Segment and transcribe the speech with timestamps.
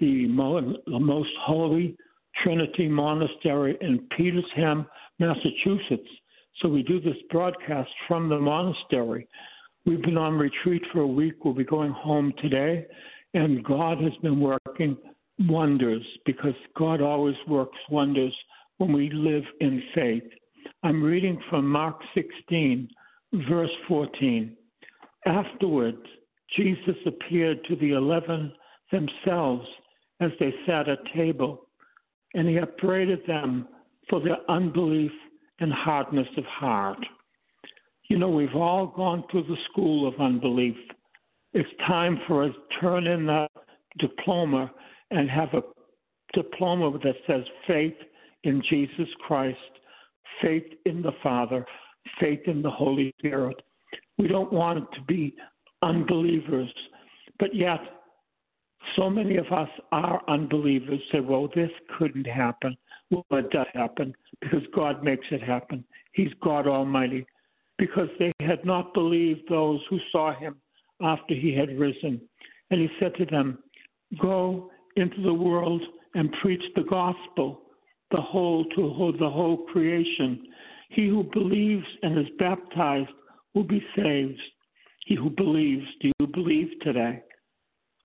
[0.00, 1.96] the Most Holy
[2.42, 4.86] Trinity Monastery in Petersham,
[5.18, 6.08] Massachusetts.
[6.60, 9.28] So we do this broadcast from the monastery.
[9.86, 11.44] We've been on retreat for a week.
[11.44, 12.86] We'll be going home today,
[13.34, 14.96] and God has been working
[15.40, 18.34] wonders because God always works wonders
[18.78, 20.24] when we live in faith.
[20.82, 22.88] I'm reading from Mark 16,
[23.48, 24.56] verse 14.
[25.26, 26.02] Afterwards,
[26.56, 28.52] Jesus appeared to the eleven
[28.92, 29.66] themselves
[30.20, 31.66] as they sat at table,
[32.34, 33.68] and he upbraided them
[34.08, 35.12] for their unbelief
[35.60, 36.98] and hardness of heart.
[38.08, 40.76] You know, we've all gone through the school of unbelief.
[41.52, 43.50] It's time for us to turn in that
[43.98, 44.70] diploma
[45.10, 45.62] and have a
[46.34, 47.94] diploma that says faith
[48.42, 49.58] in Jesus Christ,
[50.42, 51.64] faith in the Father,
[52.20, 53.56] faith in the Holy Spirit.
[54.18, 55.34] We don't want to be
[55.82, 56.72] unbelievers,
[57.38, 57.80] but yet
[58.96, 62.76] so many of us are unbelievers, say, well, this couldn't happen.
[63.10, 65.84] Well, it does happen because God makes it happen.
[66.12, 67.26] He's God Almighty.
[67.76, 70.56] Because they had not believed those who saw him
[71.02, 72.20] after he had risen.
[72.70, 73.58] And he said to them,
[74.20, 75.82] Go into the world
[76.14, 77.62] and preach the gospel,
[78.12, 80.46] the whole to the whole creation.
[80.90, 83.10] He who believes and is baptized
[83.54, 84.40] will be saved.
[85.06, 87.22] He who believes, do you believe today?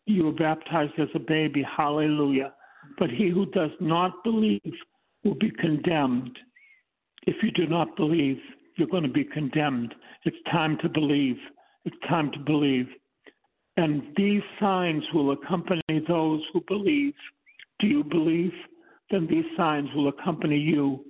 [0.10, 2.52] You were baptized as a baby, hallelujah.
[2.98, 4.74] But he who does not believe
[5.24, 6.36] will be condemned.
[7.28, 8.40] If you do not believe,
[8.76, 9.94] you're going to be condemned.
[10.26, 11.38] It's time to believe.
[11.86, 12.88] It's time to believe.
[13.78, 17.14] And these signs will accompany those who believe.
[17.78, 18.54] Do you believe?
[19.12, 21.06] Then these signs will accompany you.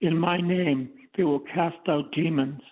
[0.00, 0.88] In my name,
[1.18, 2.62] they will cast out demons.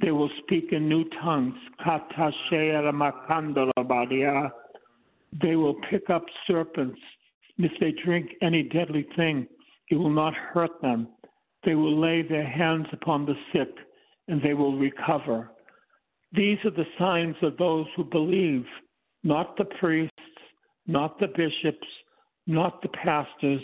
[0.00, 1.54] They will speak in new tongues.
[5.42, 7.00] They will pick up serpents.
[7.58, 9.48] If they drink any deadly thing,
[9.90, 11.08] it will not hurt them.
[11.64, 13.74] They will lay their hands upon the sick,
[14.28, 15.50] and they will recover.
[16.32, 18.64] These are the signs of those who believe,
[19.24, 20.14] not the priests,
[20.86, 21.86] not the bishops,
[22.46, 23.62] not the pastors,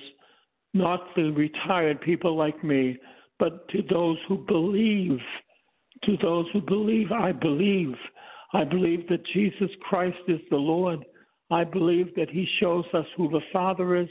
[0.72, 2.98] not the retired people like me,
[3.38, 5.20] but to those who believe.
[6.06, 7.94] To those who believe, I believe.
[8.52, 11.04] I believe that Jesus Christ is the Lord.
[11.50, 14.08] I believe that he shows us who the Father is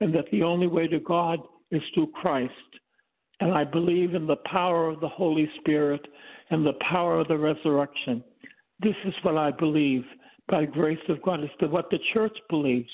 [0.00, 2.52] and that the only way to God is through Christ.
[3.40, 6.00] And I believe in the power of the Holy Spirit
[6.50, 8.22] and the power of the resurrection.
[8.80, 10.04] This is what I believe
[10.48, 11.40] by grace of God.
[11.40, 12.90] It's what the church believes.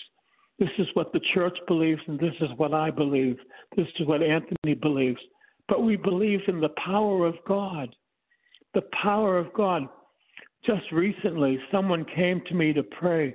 [0.59, 3.37] This is what the church believes, and this is what I believe.
[3.77, 5.21] This is what Anthony believes.
[5.69, 7.95] But we believe in the power of God.
[8.75, 9.83] The power of God.
[10.67, 13.35] Just recently, someone came to me to pray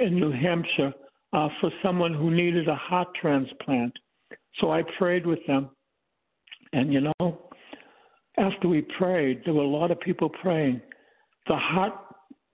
[0.00, 0.92] in New Hampshire
[1.32, 3.92] uh, for someone who needed a heart transplant.
[4.60, 5.70] So I prayed with them.
[6.72, 7.42] And you know,
[8.38, 10.80] after we prayed, there were a lot of people praying.
[11.46, 11.94] The heart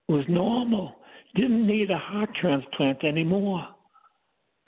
[0.07, 0.95] was normal,
[1.35, 3.67] didn't need a heart transplant anymore.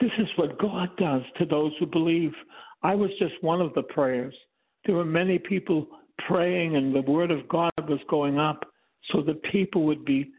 [0.00, 2.32] This is what God does to those who believe.
[2.82, 4.34] I was just one of the prayers.
[4.84, 5.86] There were many people
[6.28, 8.64] praying, and the word of God was going up
[9.10, 10.30] so that people would be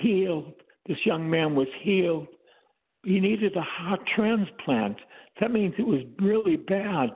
[0.00, 0.52] healed
[0.90, 2.26] this young man was healed.
[3.04, 4.96] He needed a heart transplant.
[5.40, 7.10] That means it was really bad.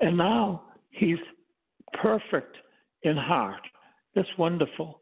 [0.00, 1.18] And now he's
[2.00, 2.56] perfect
[3.02, 3.60] in heart.
[4.14, 5.00] That's wonderful.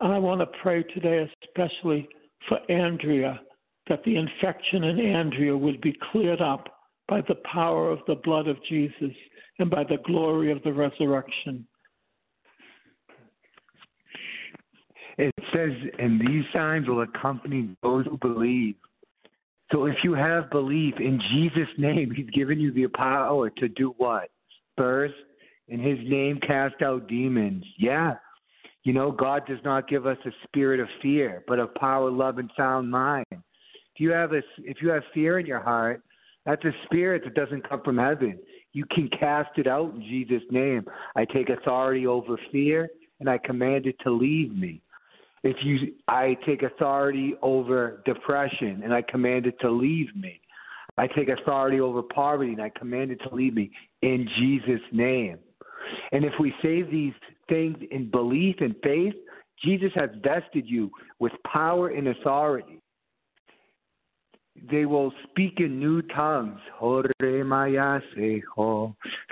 [0.00, 2.08] And I want to pray today, especially
[2.48, 3.40] for Andrea,
[3.88, 6.68] that the infection in Andrea would be cleared up
[7.08, 9.14] by the power of the blood of Jesus
[9.58, 11.66] and by the glory of the resurrection.
[15.18, 18.74] It says, and these signs will accompany those who believe.
[19.72, 23.94] So if you have belief in Jesus' name, He's given you the power to do
[23.96, 24.28] what?
[24.76, 25.14] First,
[25.68, 27.64] in His name, cast out demons.
[27.78, 28.14] Yeah.
[28.84, 32.38] You know, God does not give us a spirit of fear, but of power, love,
[32.38, 33.26] and sound mind.
[33.32, 36.02] If you have a, if you have fear in your heart,
[36.44, 38.38] that's a spirit that doesn't come from heaven.
[38.74, 40.84] You can cast it out in Jesus' name.
[41.16, 44.82] I take authority over fear, and I command it to leave me
[45.46, 50.40] if you I take authority over depression and I command it to leave me.
[50.98, 53.70] I take authority over poverty and I command it to leave me
[54.02, 55.38] in Jesus' name.
[56.10, 57.12] And if we say these
[57.48, 59.14] things in belief and faith,
[59.64, 60.90] Jesus has vested you
[61.20, 62.80] with power and authority.
[64.70, 66.58] They will speak in new tongues.
[66.80, 67.12] The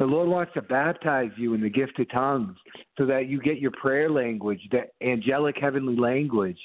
[0.00, 2.56] Lord wants to baptize you in the gift of tongues
[2.96, 6.58] so that you get your prayer language, the angelic heavenly language,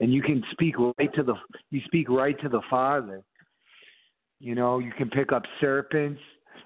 [0.00, 1.34] and you can speak right to the
[1.70, 3.22] you speak right to the Father.
[4.40, 6.20] You know, you can pick up serpents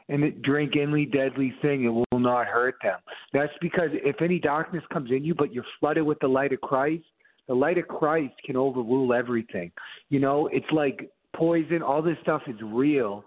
[0.09, 2.99] and drink any deadly thing, it will not hurt them.
[3.33, 6.61] That's because if any darkness comes in you, but you're flooded with the light of
[6.61, 7.05] Christ,
[7.47, 9.71] the light of Christ can overrule everything.
[10.09, 13.25] You know, it's like poison, all this stuff is real,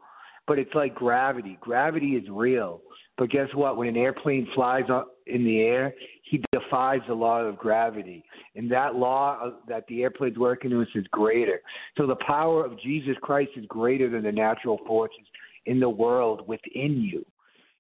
[0.47, 1.57] but it's like gravity.
[1.61, 2.81] Gravity is real.
[3.17, 3.77] But guess what?
[3.77, 4.85] When an airplane flies
[5.27, 8.23] in the air, he defies the law of gravity.
[8.55, 11.61] And that law that the airplane's working with is greater.
[11.97, 15.25] So the power of Jesus Christ is greater than the natural forces
[15.65, 17.23] in the world within you.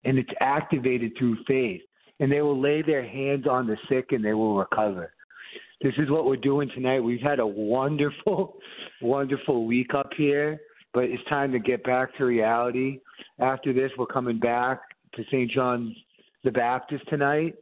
[0.05, 1.81] And it's activated through faith.
[2.19, 5.12] And they will lay their hands on the sick and they will recover.
[5.83, 7.01] This is what we're doing tonight.
[7.01, 8.55] We've had a wonderful,
[9.01, 10.61] wonderful week up here,
[10.93, 13.01] but it's time to get back to reality.
[13.39, 14.79] After this, we're coming back
[15.15, 15.51] to St.
[15.51, 15.93] John
[16.45, 17.55] the Baptist tonight.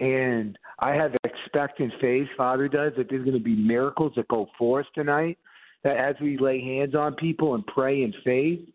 [0.00, 4.48] And I have expectant faith, Father does, that there's going to be miracles that go
[4.58, 5.38] forth tonight.
[5.84, 8.68] That as we lay hands on people and pray in faith,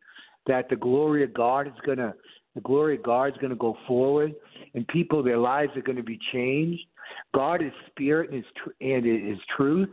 [0.47, 2.13] that the glory of God is going to
[2.53, 4.33] the glory of God is going to go forward,
[4.73, 6.85] and people their lives are going to be changed.
[7.33, 9.89] God is spirit and is tr- and is truth.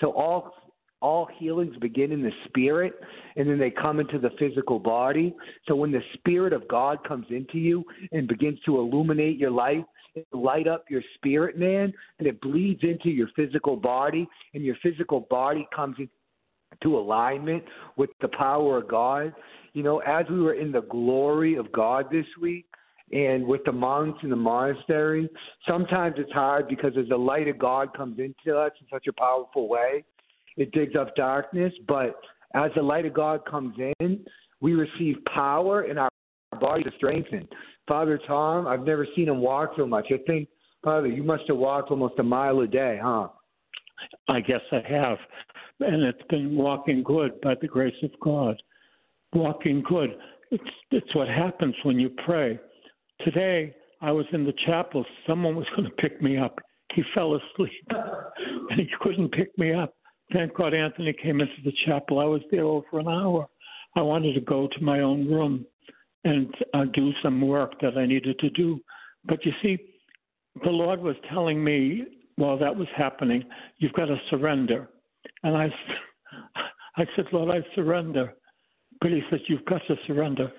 [0.00, 0.54] So all
[1.00, 2.94] all healings begin in the spirit
[3.36, 5.34] and then they come into the physical body.
[5.68, 9.84] So when the spirit of God comes into you and begins to illuminate your life,
[10.32, 15.26] light up your spirit, man, and it bleeds into your physical body, and your physical
[15.28, 17.62] body comes into alignment
[17.96, 19.32] with the power of God.
[19.72, 22.66] You know, as we were in the glory of God this week,
[23.12, 25.28] and with the monks in the monastery,
[25.68, 29.12] sometimes it's hard because as the light of God comes into us in such a
[29.12, 30.04] powerful way,
[30.56, 31.72] it digs up darkness.
[31.86, 32.16] But
[32.54, 34.24] as the light of God comes in,
[34.60, 36.08] we receive power and our
[36.60, 37.46] body to strengthen.
[37.86, 40.06] Father Tom, I've never seen him walk so much.
[40.10, 40.48] I think,
[40.82, 43.28] Father, you must have walked almost a mile a day, huh?
[44.28, 45.18] I guess I have.
[45.80, 48.60] And it's been walking good by the grace of God.
[49.34, 50.16] Walking good.
[50.50, 52.58] It's it's what happens when you pray.
[53.24, 55.04] Today I was in the chapel.
[55.26, 56.58] Someone was going to pick me up.
[56.94, 59.94] He fell asleep and he couldn't pick me up.
[60.32, 62.20] Thank God Anthony came into the chapel.
[62.20, 63.48] I was there over an hour.
[63.96, 65.64] I wanted to go to my own room
[66.24, 68.80] and uh, do some work that I needed to do.
[69.26, 69.78] But you see,
[70.62, 72.04] the Lord was telling me
[72.36, 73.44] while that was happening,
[73.78, 74.88] you've got to surrender.
[75.42, 75.68] And I,
[76.96, 78.34] I said, Lord, I surrender.
[79.00, 80.50] But he said, you've got to surrender,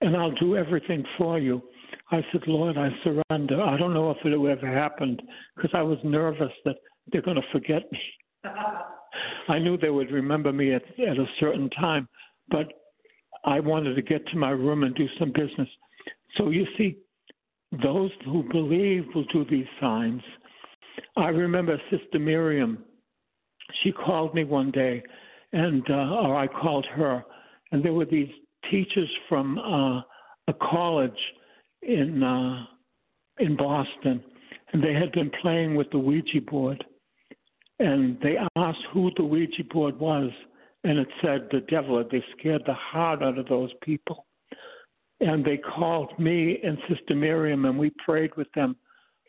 [0.00, 1.62] and I'll do everything for you.
[2.10, 3.62] I said, Lord, I surrender.
[3.62, 5.22] I don't know if it ever happened
[5.56, 6.76] because I was nervous that
[7.10, 8.00] they're going to forget me.
[9.48, 12.08] I knew they would remember me at, at a certain time,
[12.50, 12.66] but
[13.44, 15.68] I wanted to get to my room and do some business.
[16.36, 16.98] So you see,
[17.82, 20.22] those who believe will do these signs.
[21.16, 22.84] I remember Sister Miriam.
[23.82, 25.02] She called me one day,
[25.52, 27.24] and uh, or I called her,
[27.72, 28.28] and there were these
[28.70, 29.98] teachers from uh,
[30.48, 31.12] a college
[31.86, 32.64] in uh,
[33.38, 34.22] in Boston,
[34.72, 36.84] and they had been playing with the Ouija board,
[37.78, 40.30] and they asked who the Ouija board was,
[40.84, 42.02] and it said the devil.
[42.10, 44.26] They scared the heart out of those people.
[45.20, 48.76] And they called me and Sister Miriam, and we prayed with them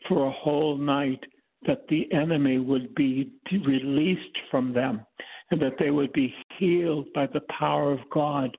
[0.08, 1.20] for a whole night
[1.66, 5.04] that the enemy would be released from them
[5.50, 8.56] and that they would be healed by the power of God.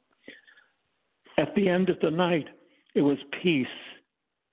[1.38, 2.48] At the end of the night,
[2.98, 3.68] it was peace.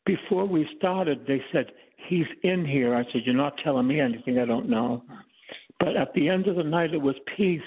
[0.05, 1.67] Before we started, they said,
[2.09, 2.95] He's in here.
[2.95, 5.03] I said, You're not telling me anything I don't know.
[5.81, 7.63] But at the end of the night, it was peace.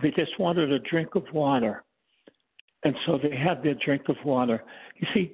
[0.00, 1.82] They just wanted a drink of water.
[2.84, 4.62] And so they had their drink of water.
[4.96, 5.32] You see,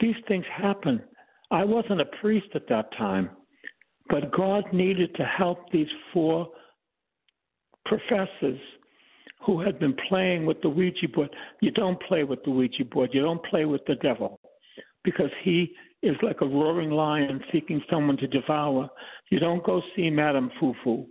[0.00, 1.00] these things happen.
[1.52, 3.30] I wasn't a priest at that time,
[4.08, 6.48] but God needed to help these four
[7.84, 8.58] professors
[9.44, 11.30] who had been playing with the Ouija board.
[11.60, 14.40] You don't play with the Ouija board, you don't play with the devil
[15.04, 18.88] because he is like a roaring lion seeking someone to devour.
[19.30, 21.06] You don't go see Madame Fufu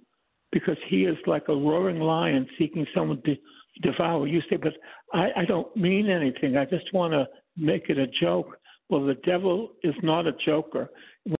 [0.51, 3.35] because he is like a roaring lion seeking someone to
[3.81, 4.27] devour.
[4.27, 4.73] You say, but
[5.13, 6.57] I, I don't mean anything.
[6.57, 8.57] I just want to make it a joke.
[8.89, 10.89] Well, the devil is not a joker.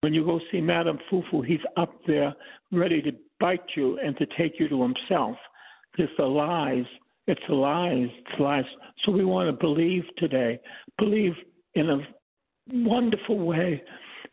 [0.02, 2.36] When you go see Madame Fufu, he's up there
[2.72, 5.36] ready to bite you and to take you to himself.
[5.98, 6.86] There's the lies
[7.28, 8.08] It's a lies.
[8.10, 8.64] It's lies.
[9.06, 10.60] So we want to believe today,
[10.98, 11.34] believe
[11.76, 12.00] in a
[12.74, 13.82] wonderful way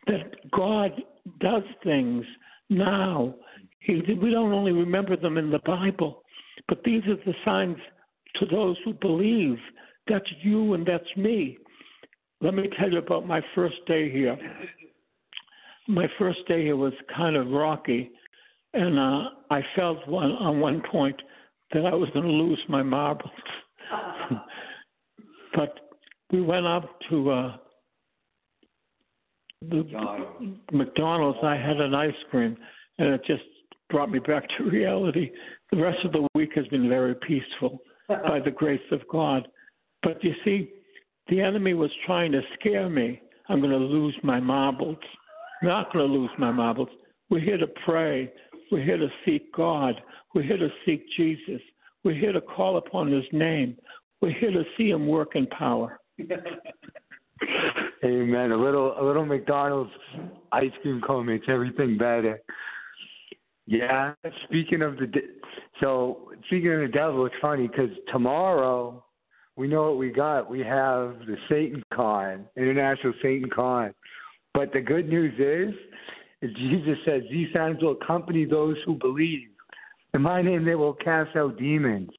[0.07, 0.91] that God
[1.39, 2.25] does things
[2.69, 3.35] now.
[3.79, 6.23] He, we don't only remember them in the Bible,
[6.67, 7.77] but these are the signs
[8.39, 9.57] to those who believe.
[10.07, 11.57] That's you and that's me.
[12.41, 14.37] Let me tell you about my first day here.
[15.87, 18.11] My first day here was kind of rocky,
[18.73, 21.19] and uh, I felt one on one point
[21.73, 23.31] that I was going to lose my marbles.
[25.55, 25.79] but
[26.31, 27.57] we went up to uh,
[29.61, 29.83] the
[30.71, 31.39] McDonald's.
[31.43, 32.57] I had an ice cream,
[32.97, 33.43] and it just
[33.89, 35.31] brought me back to reality.
[35.71, 39.47] The rest of the week has been very peaceful by the grace of God.
[40.03, 40.71] But you see,
[41.29, 43.21] the enemy was trying to scare me.
[43.49, 44.97] I'm going to lose my marbles.
[45.63, 46.89] Not going to lose my marbles.
[47.29, 48.31] We're here to pray.
[48.71, 49.95] We're here to seek God.
[50.33, 51.61] We're here to seek Jesus.
[52.03, 53.77] We're here to call upon his name.
[54.21, 55.99] We're here to see him work in power.
[58.03, 58.51] Amen.
[58.51, 59.91] A little a little McDonald's
[60.51, 62.39] ice cream cone makes everything better.
[63.65, 64.13] Yeah.
[64.45, 65.07] Speaking of the
[65.81, 69.03] so speaking of the devil, it's funny because tomorrow
[69.55, 70.49] we know what we got.
[70.49, 73.93] We have the Satan Con, International Satan Con.
[74.53, 75.75] But the good news is
[76.41, 79.49] Jesus says these signs will accompany those who believe.
[80.13, 82.09] In my name they will cast out demons.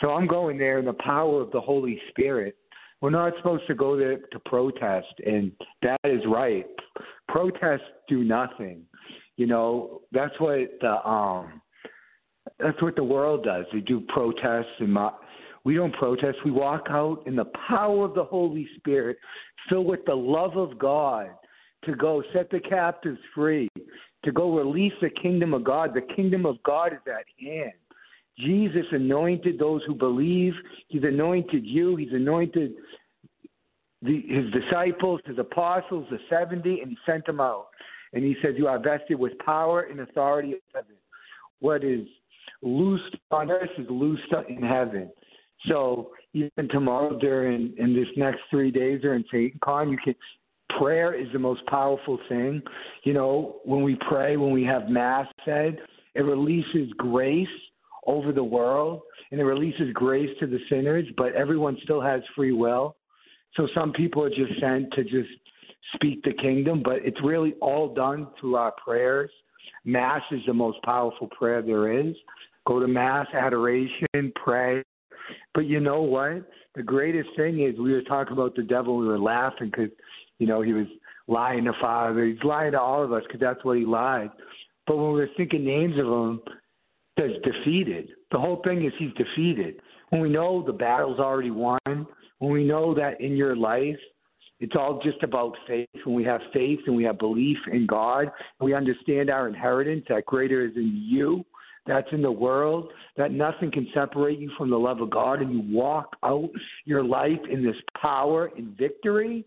[0.00, 2.56] So I'm going there in the power of the Holy Spirit.
[3.00, 5.52] We're not supposed to go there to protest, and
[5.82, 6.66] that is right.
[7.28, 8.82] Protests do nothing.
[9.36, 11.60] You know, that's what the um
[12.58, 13.64] that's what the world does.
[13.72, 15.16] They do protests and mo-
[15.64, 16.38] we don't protest.
[16.44, 19.18] We walk out in the power of the Holy Spirit,
[19.68, 21.28] filled with the love of God,
[21.84, 23.68] to go set the captives free,
[24.24, 25.94] to go release the kingdom of God.
[25.94, 27.72] The kingdom of God is at hand.
[28.38, 30.52] Jesus anointed those who believe.
[30.88, 31.96] He's anointed you.
[31.96, 32.72] He's anointed
[34.02, 37.66] the, his disciples, his apostles, the 70, and he sent them out.
[38.12, 40.96] And he says, You are vested with power and authority of heaven.
[41.60, 42.06] What is
[42.62, 45.10] loosed on earth is loosed in heaven.
[45.68, 50.14] So even tomorrow during in this next three days during SatanCon, you can
[50.78, 52.62] prayer is the most powerful thing.
[53.04, 55.78] You know, when we pray, when we have mass said,
[56.14, 57.48] it releases grace
[58.06, 62.52] over the world and it releases grace to the sinners, but everyone still has free
[62.52, 62.96] will.
[63.56, 65.28] So some people are just sent to just
[65.94, 69.30] speak the kingdom, but it's really all done through our prayers.
[69.84, 72.14] Mass is the most powerful prayer there is.
[72.66, 74.82] Go to Mass, adoration, pray.
[75.54, 76.48] But you know what?
[76.74, 78.96] The greatest thing is we were talking about the devil.
[78.96, 79.90] We were laughing because,
[80.40, 80.86] you know, he was
[81.28, 82.24] lying to Father.
[82.24, 84.30] He's lying to all of us because that's what he lied.
[84.88, 86.40] But when we were thinking names of him,
[87.16, 88.08] that's defeated.
[88.32, 89.76] The whole thing is he's defeated.
[90.08, 93.98] When we know the battle's already won, when we know that in your life
[94.60, 95.88] it's all just about faith.
[96.04, 98.30] When we have faith and we have belief in God,
[98.60, 101.44] we understand our inheritance that greater is in you,
[101.86, 105.52] that's in the world, that nothing can separate you from the love of God, and
[105.52, 106.50] you walk out
[106.84, 109.44] your life in this power and victory,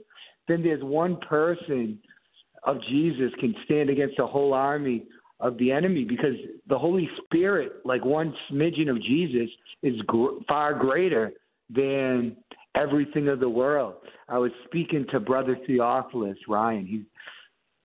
[0.48, 2.00] then there's one person
[2.66, 5.06] of Jesus can stand against a whole army
[5.40, 6.36] of the enemy because
[6.68, 9.50] the Holy Spirit, like one smidgen of Jesus,
[9.82, 11.34] is gr- far greater
[11.70, 12.38] than
[12.76, 13.96] everything of the world.
[14.30, 16.86] I was speaking to Brother Theophilus Ryan.
[16.86, 17.02] He's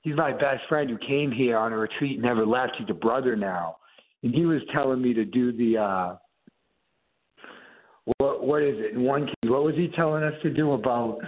[0.03, 2.73] he's my best friend who came here on a retreat and never left.
[2.79, 3.77] He's a brother now,
[4.23, 6.17] and he was telling me to do the uh,
[8.19, 8.95] what what is it?
[8.95, 11.19] In one what was he telling us to do about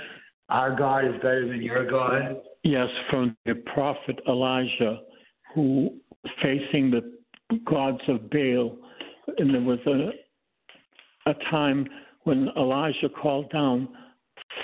[0.50, 2.42] our God is better than your God?
[2.62, 5.00] Yes, from the prophet Elijah,
[5.54, 5.90] who
[6.42, 7.18] facing the
[7.64, 8.76] gods of Baal,
[9.38, 10.10] and there was a
[11.26, 11.86] a time
[12.24, 13.88] when Elijah called down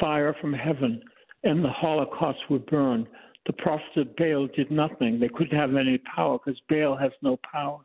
[0.00, 1.00] fire from heaven
[1.44, 3.06] and the Holocaust would burn.
[3.46, 5.20] The prophets of Baal did nothing.
[5.20, 7.78] They couldn't have any power because Baal has no power.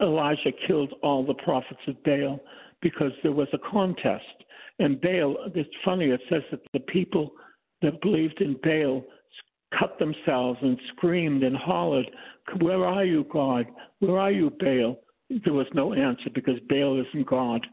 [0.00, 2.40] Elijah killed all the prophets of Baal
[2.82, 4.24] because there was a contest.
[4.78, 7.32] And Baal, it's funny, it says that the people
[7.82, 9.04] that believed in Baal
[9.78, 12.10] cut themselves and screamed and hollered,
[12.60, 13.66] Where are you, God?
[14.00, 14.98] Where are you, Baal?
[15.44, 17.66] There was no answer because Baal isn't God.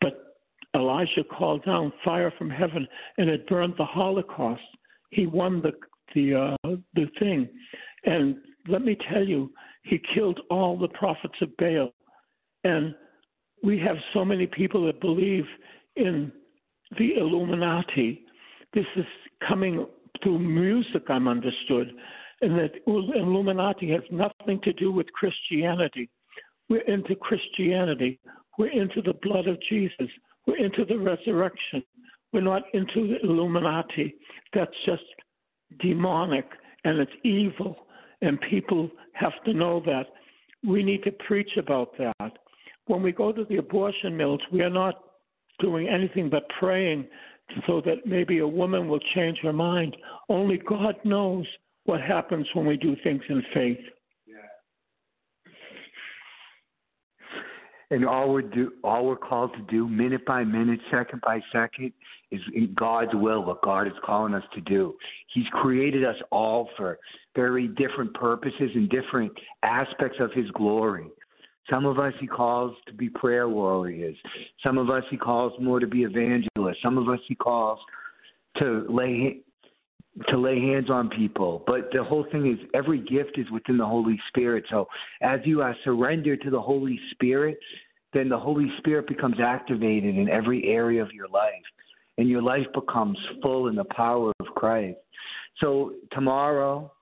[0.00, 0.36] But
[0.74, 2.86] Elijah called down fire from heaven
[3.18, 4.62] and it burned the Holocaust.
[5.10, 5.72] He won the
[6.14, 7.48] the uh, the thing,
[8.04, 8.36] and
[8.68, 9.50] let me tell you,
[9.82, 11.90] he killed all the prophets of Baal.
[12.64, 12.94] And
[13.62, 15.44] we have so many people that believe
[15.96, 16.32] in
[16.98, 18.24] the Illuminati.
[18.74, 19.04] This is
[19.46, 19.86] coming
[20.22, 21.92] through music, I'm understood,
[22.40, 26.08] and that Illuminati has nothing to do with Christianity.
[26.68, 28.18] We're into Christianity.
[28.58, 30.08] We're into the blood of Jesus.
[30.46, 31.82] We're into the resurrection.
[32.32, 34.14] We're not into the Illuminati.
[34.54, 35.02] That's just
[35.80, 36.46] demonic
[36.84, 37.76] and it's evil.
[38.22, 40.06] And people have to know that.
[40.64, 42.32] We need to preach about that.
[42.86, 44.94] When we go to the abortion mills, we are not
[45.62, 47.06] doing anything but praying
[47.66, 49.96] so that maybe a woman will change her mind.
[50.28, 51.46] Only God knows
[51.84, 53.78] what happens when we do things in faith.
[57.90, 61.92] And all we're do, all we're called to do, minute by minute, second by second,
[62.30, 63.44] is in God's will.
[63.44, 64.94] What God is calling us to do.
[65.34, 66.98] He's created us all for
[67.36, 69.30] very different purposes and different
[69.62, 71.04] aspects of His glory.
[71.70, 74.16] Some of us He calls to be prayer warriors.
[74.64, 76.82] Some of us He calls more to be evangelists.
[76.82, 77.78] Some of us He calls
[78.58, 79.40] to lay
[80.28, 81.62] to lay hands on people.
[81.66, 84.64] But the whole thing is every gift is within the Holy Spirit.
[84.70, 84.86] So
[85.22, 87.58] as you are surrendered to the Holy Spirit,
[88.12, 91.52] then the Holy Spirit becomes activated in every area of your life.
[92.18, 94.98] And your life becomes full in the power of Christ.
[95.60, 96.92] So tomorrow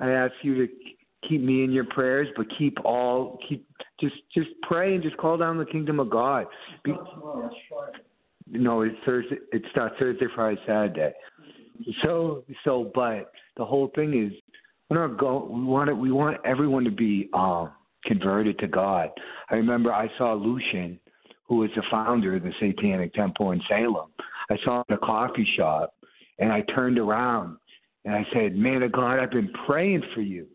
[0.00, 0.72] I ask you to
[1.26, 3.66] keep me in your prayers, but keep all keep
[4.00, 6.46] just just pray and just call down the kingdom of God.
[6.84, 6.92] Be,
[8.50, 9.36] no, it's Thursday.
[9.52, 11.12] It's not Thursday, Friday, Saturday.
[12.02, 14.32] So so, but the whole thing is
[14.88, 15.48] we're not go.
[15.50, 15.94] We want it.
[15.94, 17.72] We want everyone to be um,
[18.04, 19.10] converted to God.
[19.50, 20.98] I remember I saw Lucien,
[21.46, 24.10] who was the founder of the Satanic Temple in Salem.
[24.50, 25.94] I saw him in a coffee shop,
[26.38, 27.58] and I turned around
[28.04, 30.46] and I said, "Man of God, I've been praying for you,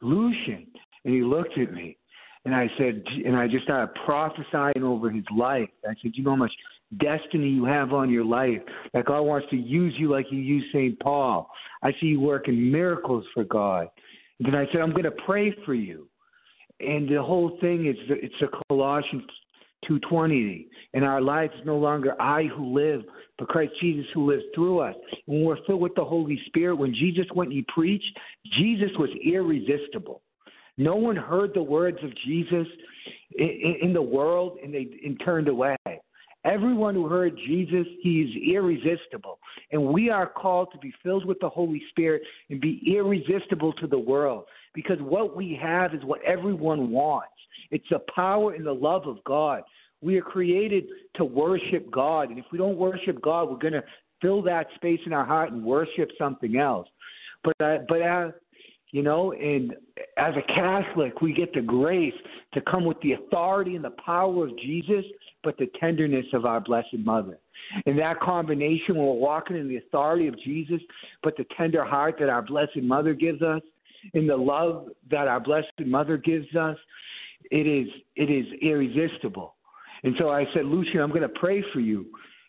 [0.00, 0.66] Lucien."
[1.04, 1.96] And he looked at me,
[2.44, 5.68] and I said, and I just started prophesying over his life.
[5.84, 6.52] I said, "You know how much
[6.98, 8.60] destiny you have on your life.
[8.92, 10.98] That God wants to use you like He used St.
[11.00, 11.50] Paul.
[11.82, 13.88] I see you working miracles for God.
[14.38, 16.08] And then I said, I'm going to pray for you.
[16.80, 19.24] And the whole thing is it's a Colossians
[19.90, 20.66] 2:20.
[20.94, 23.02] In our lives, no longer I who live,
[23.38, 24.94] but Christ Jesus who lives through us.
[25.26, 28.18] When we're filled with the Holy Spirit, when Jesus went and he preached,
[28.58, 30.22] Jesus was irresistible.
[30.76, 32.66] No one heard the words of Jesus
[33.36, 35.76] in, in the world and they and turned away.
[36.44, 39.38] Everyone who heard Jesus, he is irresistible.
[39.72, 43.86] And we are called to be filled with the Holy Spirit and be irresistible to
[43.86, 47.28] the world because what we have is what everyone wants.
[47.70, 49.62] It's the power and the love of God.
[50.00, 50.84] We are created
[51.16, 52.30] to worship God.
[52.30, 53.84] And if we don't worship God, we're going to
[54.22, 56.88] fill that space in our heart and worship something else.
[57.42, 58.30] But, uh, but uh,
[58.92, 59.74] you know, and
[60.16, 62.14] as a Catholic, we get the grace
[62.54, 65.04] to come with the authority and the power of Jesus,
[65.44, 67.38] but the tenderness of our Blessed Mother.
[67.86, 70.80] And that combination, when we're walking in the authority of Jesus,
[71.22, 73.62] but the tender heart that our Blessed Mother gives us,
[74.14, 76.76] and the love that our Blessed Mother gives us,
[77.50, 79.54] it is it is irresistible.
[80.02, 82.06] And so I said, Lucien, I'm going to pray for you.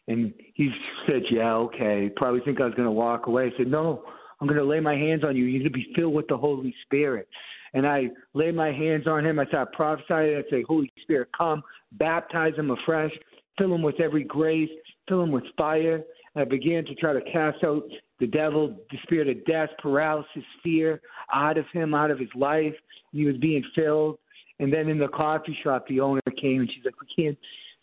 [0.08, 0.70] And he
[1.08, 2.10] said, Yeah, okay.
[2.16, 3.52] Probably think I was going to walk away.
[3.54, 4.04] I said, No,
[4.40, 5.46] I'm going to lay my hands on you.
[5.46, 7.28] You need to be filled with the Holy Spirit.
[7.74, 9.40] And I lay my hands on him.
[9.40, 10.36] I start prophesying.
[10.36, 13.12] I say, Holy Spirit, come, baptize him afresh,
[13.58, 14.70] fill him with every grace,
[15.08, 16.04] fill him with fire.
[16.36, 17.84] And I began to try to cast out
[18.20, 21.02] the devil, the spirit of death, paralysis, fear
[21.34, 22.74] out of him, out of his life.
[23.14, 24.18] And he was being filled.
[24.62, 27.38] And then in the coffee shop, the owner came and she's like, "We can't,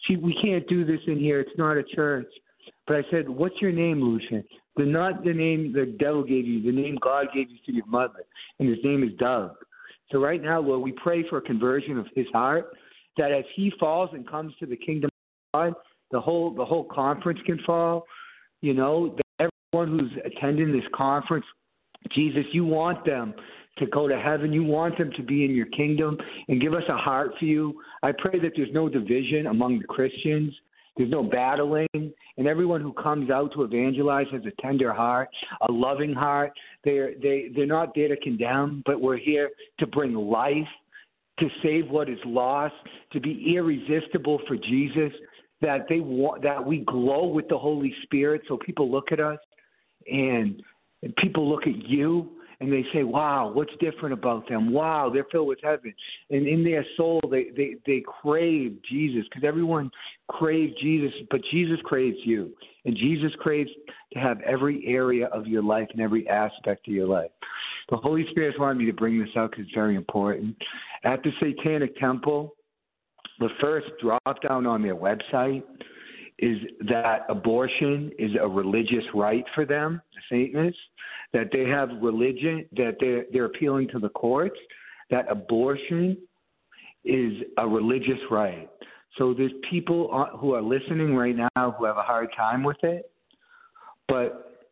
[0.07, 1.41] she, we can't do this in here.
[1.41, 2.33] It's not a church."
[2.87, 4.45] But I said, "What's your name, Lucien?"
[4.77, 7.87] The not the name the devil gave you, the name God gave you to your
[7.87, 8.25] mother,
[8.61, 9.57] and his name is Doug.
[10.13, 12.67] So right now, Lord, we pray for a conversion of his heart,
[13.17, 15.11] that as he falls and comes to the kingdom
[15.55, 15.75] of God,
[16.13, 18.07] the whole the whole conference can fall.
[18.61, 21.45] You know, that everyone who's attending this conference,
[22.15, 23.35] Jesus, you want them
[23.79, 24.53] to go to heaven.
[24.53, 26.17] You want them to be in your kingdom
[26.49, 27.81] and give us a heart for you.
[28.03, 30.53] I pray that there's no division among the Christians.
[30.97, 31.89] There's no battling.
[31.95, 35.29] And everyone who comes out to evangelize has a tender heart,
[35.69, 36.53] a loving heart.
[36.85, 40.57] They're, they, they're not there to condemn, but we're here to bring life,
[41.39, 42.75] to save what is lost,
[43.13, 45.13] to be irresistible for Jesus,
[45.61, 49.39] that, they want, that we glow with the Holy Spirit so people look at us
[50.11, 50.61] and,
[51.03, 54.73] and people look at you and they say, "Wow, what's different about them?
[54.73, 55.95] Wow, they're filled with heaven."
[56.31, 59.91] And in their soul, they they they crave Jesus because everyone
[60.29, 62.51] craves Jesus, but Jesus craves you,
[62.85, 63.71] and Jesus craves
[64.13, 67.31] to have every area of your life and every aspect of your life.
[67.91, 70.57] The Holy Spirit wanted me to bring this out because it's very important.
[71.05, 72.55] At the Satanic Temple,
[73.39, 75.63] the first drop down on their website
[76.39, 80.81] is that abortion is a religious right for them, the Satanists
[81.33, 84.59] that they have religion, that they're, they're appealing to the courts,
[85.11, 86.17] that abortion
[87.05, 88.69] is a religious right.
[89.17, 93.11] So there's people who are listening right now who have a hard time with it,
[94.07, 94.67] but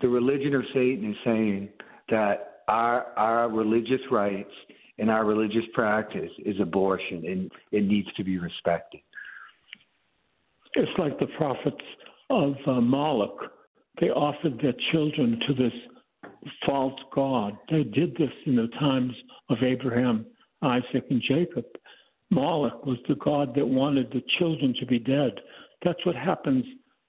[0.00, 1.70] the religion of Satan is saying
[2.10, 4.50] that our our religious rights
[4.98, 9.00] and our religious practice is abortion and it needs to be respected.
[10.74, 11.76] It's like the prophets
[12.30, 13.52] of uh, Moloch.
[14.00, 15.72] They offered their children to this
[16.66, 17.56] false god.
[17.70, 19.12] They did this in the times
[19.50, 20.26] of Abraham,
[20.62, 21.64] Isaac, and Jacob.
[22.30, 25.32] Moloch was the god that wanted the children to be dead.
[25.84, 26.64] That's what happens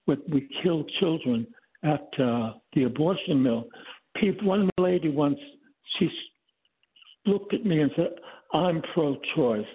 [0.06, 1.45] when we kill children
[1.84, 3.65] at uh, the abortion mill.
[4.15, 5.38] People, one lady once
[5.98, 6.10] she
[7.26, 8.15] looked at me and said,
[8.54, 9.65] "I'm pro-choice."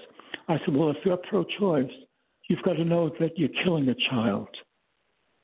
[0.49, 1.91] I said, "Well, if you're pro-choice,
[2.49, 4.49] you've got to know that you're killing a child.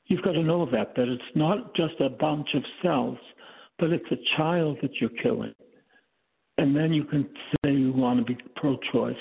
[0.05, 3.17] You've got to know that that it's not just a bunch of cells,
[3.79, 5.53] but it's a child that you're killing."
[6.57, 7.27] And then you can
[7.63, 9.15] say you want to be pro-choice,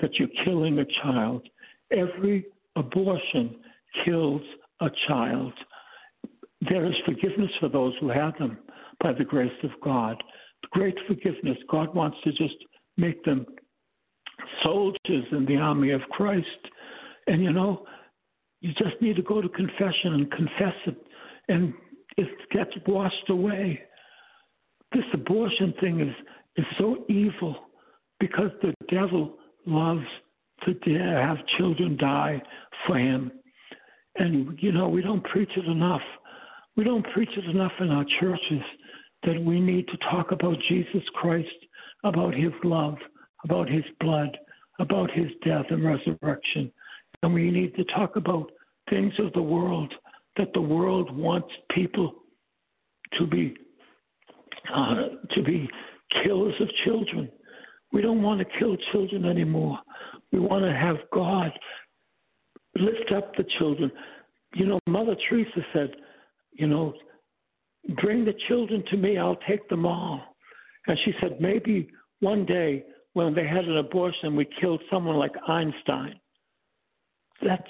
[0.00, 1.48] that you're killing a child.
[1.90, 3.56] Every abortion
[4.04, 4.42] kills
[4.80, 5.52] a child.
[6.62, 8.58] There is forgiveness for those who have them
[9.00, 10.22] by the grace of God.
[10.70, 11.58] Great forgiveness.
[11.68, 12.56] God wants to just
[12.96, 13.46] make them
[14.62, 16.46] soldiers in the army of Christ.
[17.26, 17.84] And you know,
[18.60, 20.96] you just need to go to confession and confess it,
[21.48, 21.74] and
[22.16, 23.80] it gets washed away.
[24.92, 26.14] This abortion thing is
[26.56, 27.56] is so evil
[28.20, 30.04] because the devil loves
[30.64, 32.40] to have children die
[32.86, 33.32] for him.
[34.16, 36.02] And you know, we don't preach it enough.
[36.76, 38.62] We don't preach it enough in our churches
[39.24, 41.48] that we need to talk about Jesus Christ,
[42.04, 42.96] about his love,
[43.44, 44.36] about his blood,
[44.78, 46.72] about his death and resurrection.
[47.22, 48.50] And we need to talk about
[48.90, 49.92] things of the world
[50.36, 52.14] that the world wants people
[53.18, 53.54] to be
[54.74, 54.94] uh,
[55.34, 55.68] to be
[56.22, 57.30] killers of children.
[57.92, 59.78] We don't want to kill children anymore.
[60.30, 61.50] We want to have God
[62.74, 63.90] lift up the children.
[64.54, 65.90] You know, Mother Teresa said,
[66.52, 66.94] you know,
[68.00, 70.22] bring the children to me, I'll take them all.
[70.86, 71.88] And she said, maybe
[72.20, 76.14] one day when they had an abortion, we killed someone like Einstein.
[77.44, 77.62] That's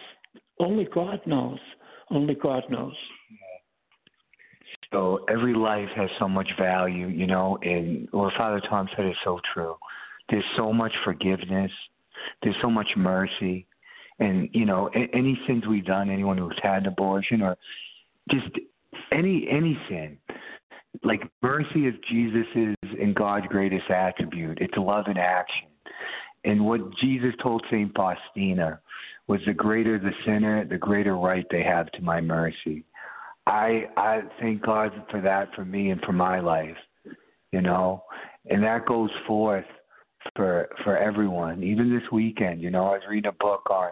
[0.59, 1.59] only God knows.
[2.11, 2.95] Only God knows.
[4.93, 9.17] So every life has so much value, you know, and what Father Tom said is
[9.25, 9.75] so true.
[10.29, 11.71] There's so much forgiveness.
[12.43, 13.67] There's so much mercy.
[14.19, 17.57] And, you know, any sins we've done, anyone who's had an abortion or
[18.31, 18.47] just
[19.13, 20.19] any any sin.
[21.03, 24.59] Like mercy is Jesus's and God's greatest attribute.
[24.61, 25.69] It's love in action.
[26.45, 28.81] And what Jesus told Saint Faustina
[29.29, 32.85] was the greater the sinner, the greater right they have to my mercy.
[33.47, 36.77] I I thank God for that for me and for my life,
[37.53, 38.05] you know,
[38.49, 39.65] and that goes forth
[40.37, 41.63] for for everyone.
[41.63, 43.91] Even this weekend, you know, I was reading a book on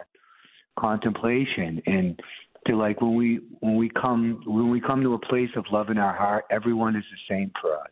[0.79, 2.19] contemplation and
[2.67, 5.89] to like when we when we come when we come to a place of love
[5.89, 7.89] in our heart, everyone is the same for us.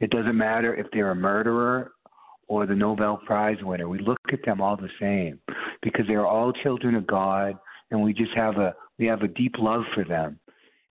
[0.00, 1.92] It doesn't matter if they're a murderer
[2.46, 3.88] or the Nobel Prize winner.
[3.88, 5.40] We look at them all the same
[5.82, 7.54] because they are all children of God,
[7.90, 10.38] and we just have a we have a deep love for them.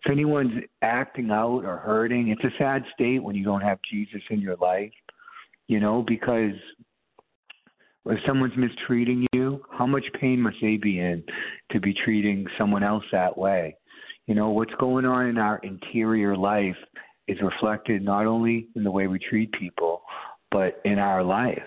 [0.06, 4.22] If anyone's acting out or hurting, it's a sad state when you don't have Jesus
[4.30, 4.92] in your life,
[5.68, 6.54] you know, because
[8.06, 11.24] if someone's mistreating you, how much pain must they be in
[11.72, 13.76] to be treating someone else that way?
[14.28, 16.78] You know, what's going on in our interior life
[17.28, 20.02] is reflected not only in the way we treat people,
[20.52, 21.58] but in our life.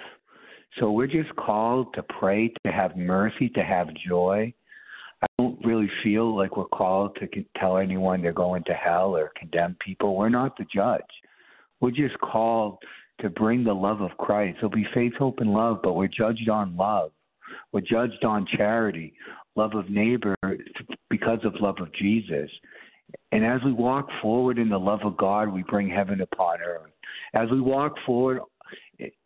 [0.78, 4.52] So we're just called to pray, to have mercy, to have joy.
[5.22, 7.28] I don't really feel like we're called to
[7.58, 10.16] tell anyone they're going to hell or condemn people.
[10.16, 11.02] We're not the judge.
[11.80, 12.78] We're just called
[13.20, 14.58] to bring the love of Christ.
[14.58, 17.10] It'll be faith, hope, and love, but we're judged on love.
[17.72, 19.12] We're judged on charity,
[19.56, 20.36] love of neighbor
[21.10, 22.50] because of love of Jesus.
[23.32, 26.90] And as we walk forward in the love of God, we bring heaven upon earth.
[27.34, 28.40] As we walk forward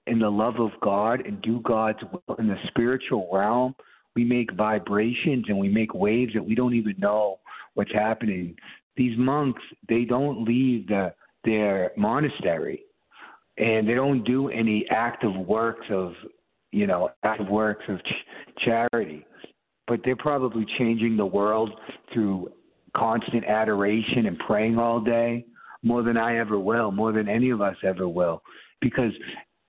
[0.07, 3.75] in the love of God and do God's will in the spiritual realm,
[4.15, 7.39] we make vibrations and we make waves that we don't even know
[7.75, 8.55] what's happening.
[8.97, 11.13] These monks, they don't leave the,
[11.45, 12.83] their monastery
[13.57, 16.13] and they don't do any active works of
[16.73, 19.25] you know active works of ch- charity
[19.87, 21.71] but they're probably changing the world
[22.13, 22.51] through
[22.97, 25.45] constant adoration and praying all day
[25.83, 28.43] more than I ever will, more than any of us ever will,
[28.81, 29.13] because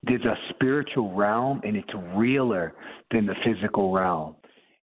[0.08, 2.74] there's a spiritual realm and it's realer
[3.12, 4.36] than the physical realm.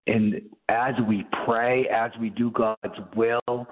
[0.07, 3.67] And as we pray, as we do God's will,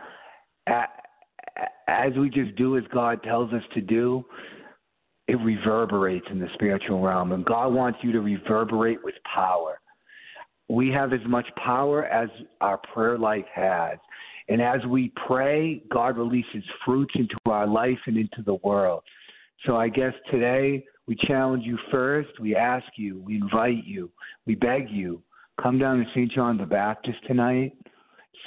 [1.87, 4.23] as we just do as God tells us to do,
[5.27, 7.31] it reverberates in the spiritual realm.
[7.31, 9.79] And God wants you to reverberate with power.
[10.69, 12.29] we have as much power as
[12.61, 13.97] our prayer life has.
[14.47, 19.01] And as we pray, God releases fruits into our life and into the world.
[19.65, 22.29] So I guess today we challenge you first.
[22.39, 24.09] We ask you, we invite you,
[24.45, 25.21] we beg you,
[25.61, 26.31] come down to St.
[26.31, 27.73] John the Baptist tonight,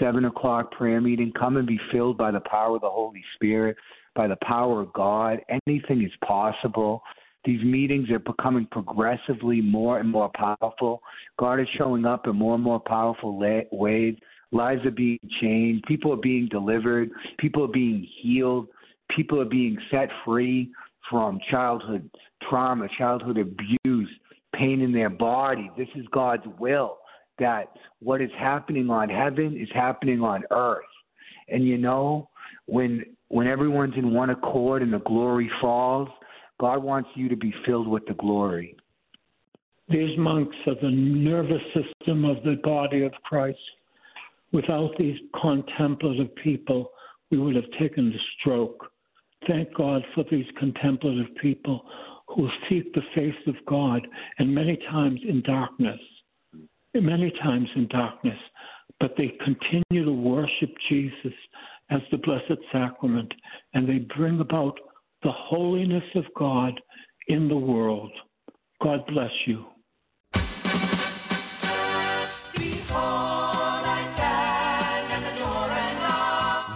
[0.00, 1.32] 7 o'clock prayer meeting.
[1.38, 3.76] Come and be filled by the power of the Holy Spirit,
[4.14, 5.40] by the power of God.
[5.66, 7.02] Anything is possible.
[7.44, 11.02] These meetings are becoming progressively more and more powerful.
[11.38, 14.16] God is showing up in more and more powerful ways.
[14.52, 15.84] Lives are being changed.
[15.86, 17.10] People are being delivered.
[17.38, 18.68] People are being healed.
[19.14, 20.70] People are being set free
[21.10, 22.08] from childhood
[22.48, 24.08] trauma, childhood abuse,
[24.54, 25.70] pain in their body.
[25.76, 26.98] This is God's will
[27.38, 30.84] that what is happening on heaven is happening on earth.
[31.48, 32.28] And you know,
[32.66, 36.08] when when everyone's in one accord and the glory falls,
[36.60, 38.76] God wants you to be filled with the glory.
[39.88, 43.58] These monks are the nervous system of the body of Christ.
[44.52, 46.90] Without these contemplative people,
[47.30, 48.91] we would have taken the stroke.
[49.46, 51.82] Thank God for these contemplative people
[52.28, 54.06] who seek the face of God,
[54.38, 56.00] and many times in darkness,
[56.94, 58.38] many times in darkness,
[59.00, 61.34] but they continue to worship Jesus
[61.90, 63.32] as the Blessed Sacrament,
[63.74, 64.78] and they bring about
[65.22, 66.80] the holiness of God
[67.28, 68.10] in the world.
[68.82, 69.64] God bless you.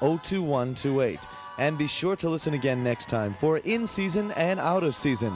[0.00, 1.26] 02128.
[1.58, 5.32] And be sure to listen again next time for In Season and Out of Season.